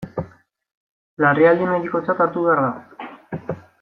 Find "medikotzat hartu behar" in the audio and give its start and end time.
1.73-2.63